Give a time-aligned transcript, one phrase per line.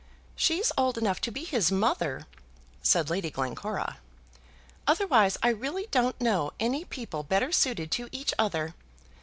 [0.35, 2.25] "She's old enough to be his mother,"
[2.81, 3.99] said Lady Glencora,
[4.87, 8.73] "otherwise I really don't know any people better suited to each other.